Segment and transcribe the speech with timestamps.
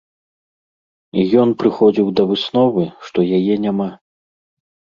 [1.23, 3.89] І ён прыходзіў да высновы, што яе няма.